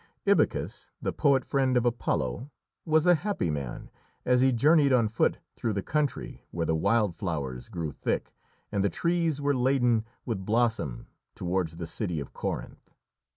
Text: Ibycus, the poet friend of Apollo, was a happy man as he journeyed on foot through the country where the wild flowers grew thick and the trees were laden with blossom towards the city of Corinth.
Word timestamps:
Ibycus, 0.25 0.89
the 0.99 1.13
poet 1.13 1.45
friend 1.45 1.77
of 1.77 1.85
Apollo, 1.85 2.49
was 2.85 3.05
a 3.05 3.13
happy 3.13 3.51
man 3.51 3.91
as 4.25 4.41
he 4.41 4.51
journeyed 4.51 4.91
on 4.91 5.07
foot 5.07 5.37
through 5.55 5.73
the 5.73 5.83
country 5.83 6.43
where 6.49 6.65
the 6.65 6.73
wild 6.75 7.15
flowers 7.15 7.69
grew 7.69 7.91
thick 7.91 8.33
and 8.71 8.83
the 8.83 8.89
trees 8.89 9.39
were 9.39 9.55
laden 9.55 10.03
with 10.25 10.43
blossom 10.43 11.05
towards 11.35 11.75
the 11.77 11.85
city 11.85 12.19
of 12.19 12.33
Corinth. 12.33 12.89